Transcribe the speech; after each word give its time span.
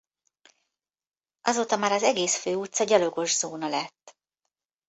Azóta 1.41 1.77
már 1.77 1.91
az 1.91 2.03
egész 2.03 2.35
Fő 2.35 2.55
utca 2.55 2.83
gyalogos 2.83 3.37
zóna 3.37 3.67
lett. 3.67 4.17